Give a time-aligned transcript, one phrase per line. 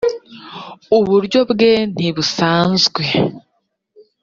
[0.97, 3.03] uburyo bwe ntibusanzwe.